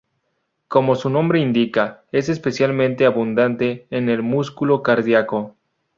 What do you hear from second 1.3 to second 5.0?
indica, es especialmente abundante en el músculo